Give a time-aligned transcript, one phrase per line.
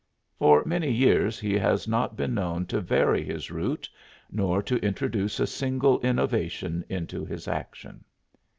[0.39, 3.87] For many years he has not been known to vary his route
[4.31, 8.03] nor to introduce a single innovation into his action.